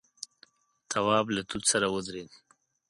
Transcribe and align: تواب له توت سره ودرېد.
تواب 0.91 1.25
له 1.35 1.41
توت 1.49 1.63
سره 1.71 1.85
ودرېد. 1.93 2.29